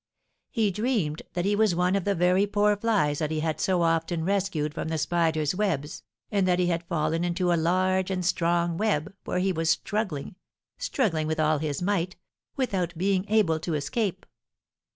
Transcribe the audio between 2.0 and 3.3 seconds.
the very poor flies that